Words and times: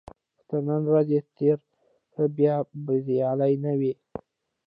که 0.37 0.43
تر 0.57 0.61
نن 0.69 0.81
ورځې 0.91 1.19
تېره 1.35 1.63
کړه 2.13 2.27
بیا 2.37 2.55
بریالی 2.85 3.53
نه 3.63 3.73
وي. 3.79 3.93